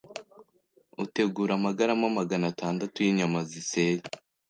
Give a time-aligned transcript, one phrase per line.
[1.03, 4.01] utegura amagarama magana tandatu y’inyama ziseye